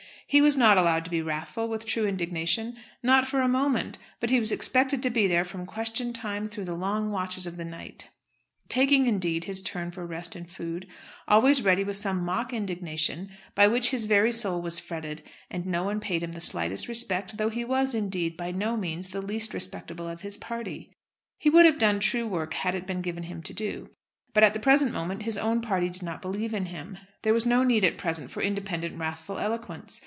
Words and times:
He 0.27 0.39
was 0.39 0.55
not 0.55 0.77
allowed 0.77 1.03
to 1.03 1.11
be 1.11 1.21
wrathful 1.21 1.67
with 1.67 1.85
true 1.85 2.07
indignation, 2.07 2.77
not 3.03 3.27
for 3.27 3.41
a 3.41 3.49
moment; 3.49 3.97
but 4.21 4.29
he 4.29 4.39
was 4.39 4.49
expected 4.49 5.03
to 5.03 5.09
be 5.09 5.27
there 5.27 5.43
from 5.43 5.65
question 5.65 6.13
time 6.13 6.47
through 6.47 6.63
the 6.63 6.73
long 6.73 7.11
watches 7.11 7.45
of 7.45 7.57
the 7.57 7.65
night 7.65 8.07
taking, 8.69 9.07
indeed, 9.07 9.43
his 9.43 9.61
turn 9.61 9.91
for 9.91 10.05
rest 10.05 10.33
and 10.33 10.49
food 10.49 10.87
always 11.27 11.61
ready 11.63 11.83
with 11.83 11.97
some 11.97 12.23
mock 12.23 12.53
indignation 12.53 13.29
by 13.55 13.67
which 13.67 13.89
his 13.89 14.05
very 14.05 14.31
soul 14.31 14.61
was 14.61 14.79
fretted; 14.79 15.21
and 15.49 15.65
no 15.65 15.83
one 15.83 15.99
paid 15.99 16.23
him 16.23 16.31
the 16.31 16.39
slightest 16.39 16.87
respect, 16.87 17.35
though 17.35 17.49
he 17.49 17.65
was, 17.65 17.93
indeed, 17.93 18.37
by 18.37 18.51
no 18.51 18.77
means 18.77 19.09
the 19.09 19.21
least 19.21 19.53
respectable 19.53 20.07
of 20.07 20.21
his 20.21 20.37
party. 20.37 20.93
He 21.39 21.49
would 21.49 21.65
have 21.65 21.77
done 21.77 21.99
true 21.99 22.25
work 22.25 22.53
had 22.53 22.73
it 22.73 22.87
been 22.87 23.01
given 23.01 23.23
him 23.23 23.43
to 23.43 23.53
do. 23.53 23.89
But 24.33 24.43
at 24.45 24.53
the 24.53 24.61
present 24.61 24.93
moment 24.93 25.23
his 25.23 25.35
own 25.37 25.59
party 25.59 25.89
did 25.89 26.03
not 26.03 26.21
believe 26.21 26.53
in 26.53 26.67
him. 26.67 26.97
There 27.23 27.33
was 27.33 27.45
no 27.45 27.63
need 27.63 27.83
at 27.83 27.97
present 27.97 28.31
for 28.31 28.41
independent 28.41 28.95
wrathful 28.97 29.37
eloquence. 29.37 29.99